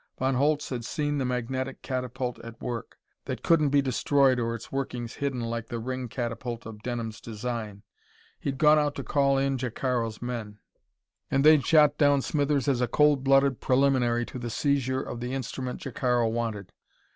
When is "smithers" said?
12.23-12.67